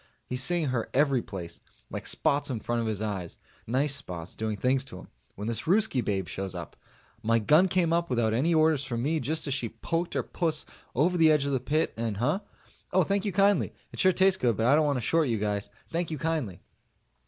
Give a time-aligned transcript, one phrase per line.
[0.25, 4.57] He's seeing her every place like spots in front of his eyes nice spots doing
[4.57, 6.75] things to him, when this Ruskie babe shows up.
[7.21, 10.65] My gun came up without any orders from me just as she poked her puss
[10.95, 12.39] over the edge of the pit, and huh?
[12.91, 13.73] Oh, thank you kindly.
[13.91, 15.69] It sure tastes good but I don't want to short you guys.
[15.91, 16.61] Thank you kindly.